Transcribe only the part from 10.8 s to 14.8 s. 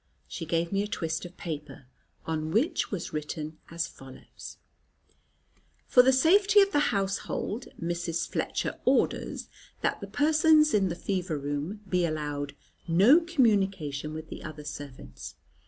the fever room be allowed no communication with the other